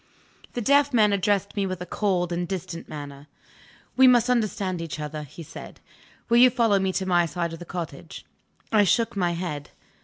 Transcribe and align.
The 0.53 0.61
deaf 0.61 0.95
man 0.95 1.13
addressed 1.13 1.55
me 1.55 1.67
with 1.67 1.79
a 1.79 1.85
cold 1.85 2.31
and 2.33 2.47
distant 2.47 2.89
manner. 2.89 3.27
"We 3.95 4.07
must 4.07 4.31
understand 4.31 4.81
each 4.81 4.99
other," 4.99 5.21
he 5.21 5.43
said. 5.43 5.79
"Will 6.27 6.37
you 6.37 6.49
follow 6.49 6.79
me 6.79 6.91
to 6.93 7.05
my 7.05 7.27
side 7.27 7.53
of 7.53 7.59
the 7.59 7.65
cottage?" 7.65 8.25
I 8.71 8.83
shook 8.83 9.15
my 9.15 9.33
head. 9.33 9.69